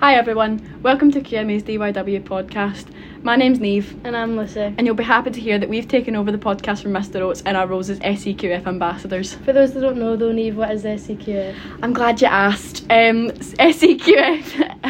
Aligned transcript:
Hi 0.00 0.14
everyone, 0.14 0.80
welcome 0.82 1.10
to 1.10 1.20
QMA's 1.20 1.62
DYW 1.64 2.22
podcast. 2.22 2.86
My 3.22 3.34
name's 3.34 3.58
Neve, 3.58 3.96
And 4.04 4.16
I'm 4.16 4.36
Lucy. 4.36 4.60
and 4.60 4.86
you'll 4.86 4.94
be 4.94 5.02
happy 5.02 5.30
to 5.30 5.40
hear 5.40 5.58
that 5.58 5.68
we've 5.68 5.88
taken 5.88 6.14
over 6.14 6.30
the 6.30 6.38
podcast 6.38 6.82
from 6.82 6.92
Mr. 6.92 7.16
Oates 7.20 7.42
and 7.44 7.56
our 7.56 7.66
roles 7.66 7.90
as 7.90 7.98
SCQF 7.98 8.66
ambassadors. 8.66 9.34
For 9.34 9.52
those 9.52 9.72
that 9.74 9.80
don't 9.80 9.98
know 9.98 10.14
though, 10.16 10.30
Neve, 10.32 10.56
what 10.56 10.70
is 10.70 10.84
SCQF? 10.84 11.56
I'm 11.82 11.92
glad 11.92 12.20
you 12.20 12.28
asked. 12.28 12.84
Um, 12.84 13.30
SCQF. 13.30 14.87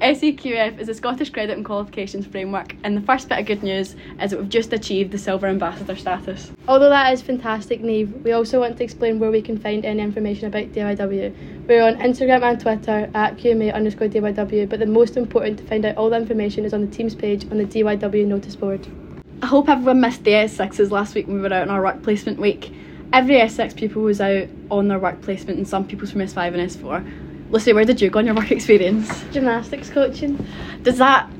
SCQF 0.00 0.78
is 0.78 0.88
a 0.88 0.94
Scottish 0.94 1.30
Credit 1.30 1.56
and 1.56 1.64
Qualifications 1.64 2.26
Framework, 2.26 2.74
and 2.82 2.96
the 2.96 3.00
first 3.00 3.28
bit 3.28 3.38
of 3.38 3.46
good 3.46 3.62
news 3.62 3.94
is 4.20 4.30
that 4.30 4.38
we've 4.38 4.48
just 4.48 4.72
achieved 4.72 5.10
the 5.10 5.18
Silver 5.18 5.46
Ambassador 5.46 5.96
status. 5.96 6.50
Although 6.66 6.88
that 6.88 7.12
is 7.12 7.22
fantastic, 7.22 7.80
Neve, 7.80 8.12
we 8.24 8.32
also 8.32 8.60
want 8.60 8.76
to 8.78 8.84
explain 8.84 9.18
where 9.18 9.30
we 9.30 9.42
can 9.42 9.58
find 9.58 9.84
any 9.84 10.02
information 10.02 10.46
about 10.46 10.72
DYW. 10.72 11.66
We're 11.66 11.82
on 11.82 11.96
Instagram 11.96 12.42
and 12.42 12.60
Twitter 12.60 13.10
at 13.14 13.36
QMA 13.36 13.72
underscore 13.74 14.08
DYW, 14.08 14.68
but 14.68 14.80
the 14.80 14.86
most 14.86 15.16
important 15.16 15.58
to 15.58 15.64
find 15.66 15.84
out 15.84 15.96
all 15.96 16.10
the 16.10 16.16
information 16.16 16.64
is 16.64 16.74
on 16.74 16.80
the 16.80 16.94
Teams 16.94 17.14
page 17.14 17.44
on 17.50 17.58
the 17.58 17.64
DYW 17.64 18.26
notice 18.26 18.56
board. 18.56 18.86
I 19.42 19.46
hope 19.46 19.68
everyone 19.68 20.00
missed 20.00 20.24
the 20.24 20.32
S6s 20.32 20.90
last 20.90 21.14
week 21.14 21.26
when 21.26 21.36
we 21.36 21.42
were 21.42 21.54
out 21.54 21.62
on 21.62 21.70
our 21.70 21.82
work 21.82 22.02
placement 22.02 22.38
week. 22.38 22.72
Every 23.12 23.36
S6 23.36 23.76
pupil 23.76 24.02
was 24.02 24.20
out 24.20 24.48
on 24.70 24.88
their 24.88 24.98
work 24.98 25.20
placement, 25.22 25.58
and 25.58 25.68
some 25.68 25.86
pupils 25.86 26.10
from 26.10 26.22
S5 26.22 26.54
and 26.54 26.70
S4. 26.70 27.33
Lucy, 27.54 27.72
where 27.72 27.84
did 27.84 28.00
you 28.00 28.10
go 28.10 28.18
on 28.18 28.26
your 28.26 28.34
work 28.34 28.50
experience? 28.50 29.22
Gymnastics 29.30 29.88
coaching. 29.88 30.44
Does 30.82 30.98
that 30.98 31.30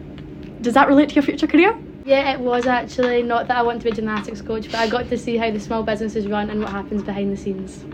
does 0.62 0.74
that 0.74 0.86
relate 0.86 1.09
to 1.09 1.16
your 1.16 1.24
future 1.24 1.48
career? 1.48 1.77
Yeah, 2.05 2.32
it 2.32 2.38
was 2.38 2.66
actually 2.66 3.24
not 3.24 3.48
that 3.48 3.56
I 3.56 3.62
want 3.62 3.80
to 3.80 3.84
be 3.84 3.91
a 3.91 3.95
gymnastics 3.95 4.41
coach, 4.41 4.66
but 4.66 4.77
I 4.77 4.88
got 4.88 5.08
to 5.08 5.19
see 5.19 5.36
how 5.36 5.50
the 5.50 5.58
small 5.58 5.82
businesses 5.82 6.28
run 6.28 6.50
and 6.50 6.60
what 6.60 6.70
happens 6.70 7.02
behind 7.02 7.32
the 7.32 7.36
scenes. 7.36 7.84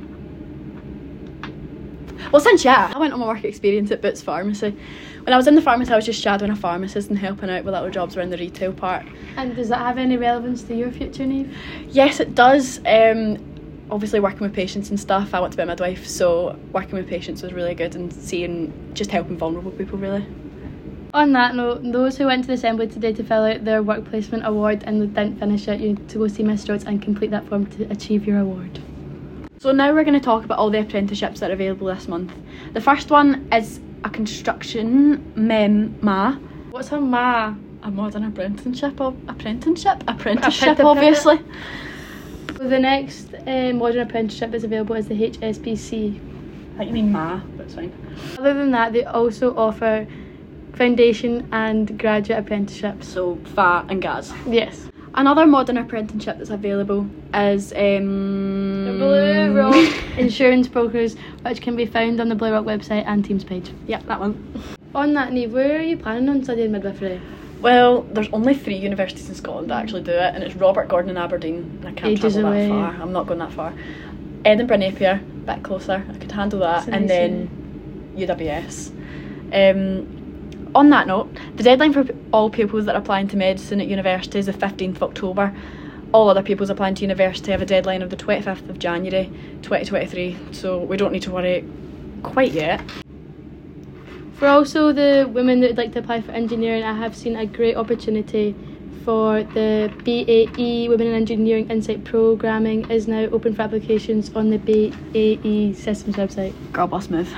Well, 2.31 2.41
since 2.41 2.63
yeah, 2.63 2.93
I 2.95 2.99
went 2.99 3.15
on 3.15 3.21
my 3.21 3.27
work 3.27 3.45
experience 3.45 3.91
at 3.91 4.03
Boots 4.03 4.21
Pharmacy. 4.21 4.77
When 5.23 5.33
I 5.33 5.39
was 5.39 5.47
in 5.47 5.55
the 5.55 5.63
pharmacy, 5.63 5.91
I 5.91 5.97
was 5.97 6.05
just 6.05 6.21
shadowing 6.21 6.51
a 6.51 6.57
pharmacist 6.57 7.09
and 7.09 7.19
helping 7.19 7.49
out 7.49 7.65
with 7.65 7.73
little 7.73 7.89
jobs 7.89 8.19
around 8.19 8.31
the 8.31 8.37
retail 8.37 8.75
part. 8.75 9.07
And 9.39 9.57
does 9.57 9.71
that 9.71 9.79
have 9.79 9.97
any 9.97 10.19
relevance 10.19 10.63
to 10.65 10.75
your 10.75 10.91
future, 10.91 11.25
Neve? 11.25 11.57
Yes, 11.89 12.21
it 12.21 12.35
does. 12.35 12.81
Um, 12.85 13.39
obviously, 13.91 14.21
working 14.21 14.41
with 14.41 14.55
patients 14.55 14.91
and 14.91 14.99
stuff. 14.99 15.35
I 15.35 15.41
want 15.41 15.53
to 15.53 15.57
be 15.57 15.63
a 15.63 15.67
midwife, 15.67 16.07
so 16.07 16.59
working 16.73 16.93
with 16.95 17.09
patients 17.09 17.43
was 17.43 17.53
really 17.53 17.75
good 17.75 17.95
and 17.97 18.13
seeing 18.13 18.73
just 18.95 19.11
helping 19.11 19.37
vulnerable 19.37 19.71
people 19.73 19.99
really. 19.99 20.27
On 21.13 21.33
that 21.33 21.57
note, 21.57 21.81
those 21.83 22.17
who 22.17 22.27
went 22.27 22.45
to 22.45 22.47
the 22.47 22.53
assembly 22.55 22.87
today 22.87 23.13
to 23.13 23.25
fill 23.25 23.43
out 23.45 23.65
their 23.65 23.83
work 23.83 24.05
placement 24.05 24.47
award 24.47 24.85
and 24.87 25.13
didn't 25.15 25.39
finish 25.41 25.67
it, 25.67 25.81
you 25.81 25.89
need 25.89 26.09
to 26.09 26.19
go 26.19 26.29
see 26.29 26.45
Miss 26.45 26.69
Rhodes 26.69 26.85
and 26.85 27.03
complete 27.03 27.33
that 27.33 27.49
form 27.49 27.67
to 27.67 27.91
achieve 27.91 28.27
your 28.27 28.39
award. 28.39 28.81
So 29.59 29.73
now 29.73 29.93
we're 29.93 30.05
going 30.05 30.15
to 30.19 30.25
talk 30.25 30.45
about 30.45 30.59
all 30.59 30.71
the 30.71 30.81
apprenticeships 30.81 31.41
that 31.41 31.51
are 31.51 31.55
available 31.55 31.89
this 31.89 32.07
month. 32.07 32.33
The 32.75 32.81
first 32.81 33.11
one 33.11 33.49
is 33.53 33.81
a 34.05 34.11
construction 34.11 35.33
mem-ma, 35.35 36.37
What's 36.71 36.93
a 36.93 37.01
ma? 37.01 37.55
a 37.83 37.91
modern 37.91 38.25
apprenticeship, 38.25 39.01
apprenticeship, 39.01 40.05
apprenticeship, 40.07 40.79
Apprentice- 40.79 40.85
obviously. 40.85 41.41
The 42.61 42.79
next 42.79 43.33
uh, 43.47 43.73
modern 43.73 44.03
apprenticeship 44.03 44.51
that's 44.51 44.65
available 44.65 44.95
is 44.95 45.09
the 45.09 45.15
HSBC. 45.15 46.21
I 46.75 46.77
think 46.77 46.89
you 46.89 46.93
mean 46.93 47.11
ma, 47.11 47.41
but 47.57 47.65
it's 47.65 47.75
fine. 47.75 47.91
Other 48.37 48.53
than 48.53 48.71
that, 48.73 48.93
they 48.93 49.03
also 49.03 49.57
offer 49.57 50.07
foundation 50.75 51.49
and 51.53 51.99
graduate 51.99 52.39
apprenticeships. 52.39 53.09
So 53.09 53.39
FA 53.55 53.87
and 53.89 54.03
GAS. 54.03 54.35
Yes. 54.47 54.91
Another 55.15 55.47
modern 55.47 55.79
apprenticeship 55.79 56.37
that's 56.37 56.51
available 56.51 57.09
is 57.33 57.73
um, 57.73 58.85
The 58.85 58.93
Blue 58.93 59.57
Rock 59.57 59.95
Insurance 60.19 60.69
Brokers, 60.69 61.17
which 61.41 61.63
can 61.63 61.77
be 61.77 61.87
found 61.87 62.21
on 62.21 62.29
the 62.29 62.35
Blue 62.35 62.53
Rock 62.53 62.67
website 62.67 63.05
and 63.07 63.25
Teams 63.25 63.43
page. 63.43 63.71
Yeah, 63.87 64.03
that 64.03 64.21
one. 64.21 64.37
On 64.95 65.15
that, 65.15 65.33
Neve, 65.33 65.55
where 65.55 65.79
are 65.79 65.83
you 65.83 65.97
planning 65.97 66.29
on 66.29 66.45
studying 66.45 66.73
midwifery? 66.73 67.23
Well, 67.61 68.03
there's 68.03 68.29
only 68.33 68.55
three 68.55 68.77
universities 68.77 69.29
in 69.29 69.35
Scotland 69.35 69.71
that 69.71 69.83
actually 69.83 70.03
do 70.03 70.13
it, 70.13 70.35
and 70.35 70.43
it's 70.43 70.55
Robert 70.55 70.89
Gordon 70.89 71.11
in 71.11 71.17
Aberdeen. 71.17 71.81
I 71.83 71.93
can't 71.93 72.13
Ages 72.13 72.35
travel 72.35 72.51
away. 72.51 72.69
that 72.69 72.71
far. 72.71 73.03
I'm 73.03 73.13
not 73.13 73.27
going 73.27 73.39
that 73.41 73.53
far. 73.53 73.75
Edinburgh 74.45 74.79
Napier, 74.79 75.21
a 75.23 75.55
bit 75.55 75.63
closer. 75.63 76.03
I 76.09 76.17
could 76.17 76.33
handle 76.33 76.61
that, 76.61 76.89
and 76.89 77.09
then 77.09 78.15
UWS. 78.17 78.91
Um, 79.53 80.71
on 80.75 80.89
that 80.91 81.07
note, 81.07 81.37
the 81.57 81.63
deadline 81.63 81.93
for 81.93 82.07
all 82.33 82.49
pupils 82.49 82.87
that 82.87 82.95
are 82.95 82.99
applying 83.01 83.29
to 83.29 83.37
medicine 83.37 83.81
at 83.81 83.89
university 83.89 84.39
is 84.39 84.47
the 84.47 84.53
15th 84.53 84.97
of 84.97 85.03
October. 85.03 85.55
All 86.13 86.29
other 86.29 86.43
pupils 86.43 86.71
applying 86.71 86.95
to 86.97 87.03
university 87.03 87.51
have 87.53 87.61
a 87.61 87.67
deadline 87.67 88.03
of 88.03 88.11
the 88.11 88.17
25th 88.17 88.69
of 88.71 88.79
January 88.79 89.27
2023, 89.63 90.37
so 90.53 90.79
we 90.79 90.97
don't 90.97 91.13
need 91.13 91.23
to 91.23 91.31
worry 91.31 91.65
quite 92.23 92.53
yet. 92.53 92.81
For 94.41 94.49
also 94.49 94.91
the 94.91 95.29
women 95.31 95.61
that 95.61 95.67
would 95.67 95.77
like 95.77 95.93
to 95.93 95.99
apply 95.99 96.23
for 96.23 96.33
engineering, 96.33 96.83
I 96.83 96.95
have 96.95 97.15
seen 97.15 97.37
a 97.37 97.45
great 97.45 97.77
opportunity 97.77 98.57
for 99.05 99.43
the 99.43 99.93
BAE 100.03 100.89
Women 100.89 101.09
in 101.09 101.13
Engineering 101.13 101.71
Insight 101.71 102.05
Programming 102.05 102.91
is 102.91 103.07
now 103.07 103.25
open 103.33 103.55
for 103.55 103.61
applications 103.61 104.35
on 104.35 104.49
the 104.49 104.57
BAE 104.57 105.75
Systems 105.75 106.17
website. 106.17 106.55
Girl 106.73 106.87
boss 106.87 107.11
move. 107.11 107.31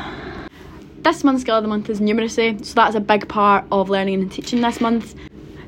This 0.99 1.25
month's 1.25 1.43
skill 1.43 1.57
of 1.57 1.65
the 1.65 1.69
month 1.69 1.91
is 1.91 1.99
numeracy, 1.99 2.65
so 2.65 2.75
that's 2.75 2.95
a 2.95 3.01
big 3.01 3.27
part 3.29 3.65
of 3.73 3.91
learning 3.91 4.23
and 4.23 4.31
teaching 4.31 4.61
this 4.61 4.81
month. 4.81 5.17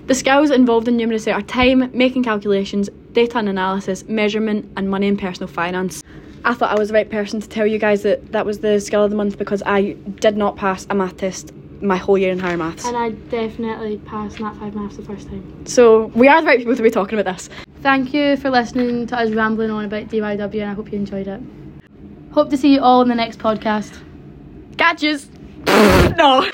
The 0.06 0.14
skills 0.14 0.52
involved 0.52 0.86
in 0.86 0.96
numeracy 0.96 1.34
are 1.34 1.42
time, 1.42 1.90
making 1.92 2.22
calculations, 2.22 2.88
data 3.10 3.38
and 3.38 3.48
analysis, 3.48 4.04
measurement, 4.06 4.70
and 4.76 4.88
money 4.88 5.08
and 5.08 5.18
personal 5.18 5.48
finance. 5.48 6.00
I 6.46 6.52
thought 6.52 6.70
I 6.70 6.78
was 6.78 6.88
the 6.88 6.94
right 6.94 7.10
person 7.10 7.40
to 7.40 7.48
tell 7.48 7.66
you 7.66 7.78
guys 7.78 8.02
that 8.02 8.32
that 8.32 8.44
was 8.44 8.58
the 8.58 8.78
skill 8.78 9.04
of 9.04 9.10
the 9.10 9.16
month 9.16 9.38
because 9.38 9.62
I 9.64 9.92
did 10.20 10.36
not 10.36 10.56
pass 10.56 10.86
a 10.90 10.94
math 10.94 11.16
test 11.16 11.52
my 11.80 11.96
whole 11.96 12.18
year 12.18 12.32
in 12.32 12.38
higher 12.38 12.56
maths. 12.56 12.84
And 12.84 12.96
I 12.96 13.10
definitely 13.10 13.98
passed 13.98 14.40
Nat 14.40 14.54
5 14.54 14.74
Maths 14.74 14.96
the 14.96 15.04
first 15.04 15.28
time. 15.28 15.66
So 15.66 16.06
we 16.14 16.28
are 16.28 16.40
the 16.40 16.46
right 16.46 16.58
people 16.58 16.76
to 16.76 16.82
be 16.82 16.90
talking 16.90 17.18
about 17.18 17.32
this. 17.34 17.48
Thank 17.80 18.12
you 18.12 18.36
for 18.36 18.50
listening 18.50 19.06
to 19.08 19.18
us 19.18 19.30
rambling 19.30 19.70
on 19.70 19.84
about 19.86 20.08
DYW 20.08 20.62
and 20.62 20.70
I 20.70 20.74
hope 20.74 20.92
you 20.92 20.98
enjoyed 20.98 21.28
it. 21.28 21.40
Hope 22.32 22.50
to 22.50 22.56
see 22.56 22.74
you 22.74 22.80
all 22.80 23.02
in 23.02 23.08
the 23.08 23.14
next 23.14 23.38
podcast. 23.38 23.98
Catches! 24.76 25.28
no! 26.16 26.50